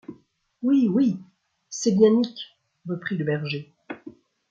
[0.63, 0.89] Oui...
[0.91, 1.19] oui...
[1.69, 2.35] c’est bien Nic!
[2.87, 3.71] reprit le berger.